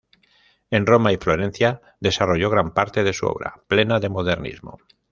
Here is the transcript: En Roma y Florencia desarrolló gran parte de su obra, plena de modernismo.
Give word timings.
En 0.71 0.87
Roma 0.87 1.13
y 1.13 1.17
Florencia 1.17 1.79
desarrolló 1.99 2.49
gran 2.49 2.73
parte 2.73 3.03
de 3.03 3.13
su 3.13 3.27
obra, 3.27 3.61
plena 3.67 3.99
de 3.99 4.09
modernismo. 4.09 4.79